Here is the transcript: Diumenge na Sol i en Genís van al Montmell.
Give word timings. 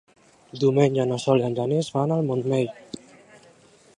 Diumenge 0.63 1.05
na 1.09 1.19
Sol 1.25 1.43
i 1.43 1.45
en 1.51 1.59
Genís 1.59 1.91
van 1.99 2.15
al 2.17 2.27
Montmell. 2.31 2.75